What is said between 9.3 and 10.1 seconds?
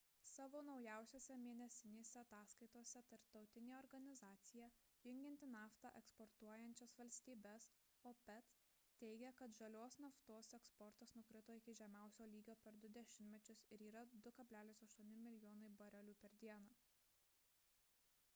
kad žalios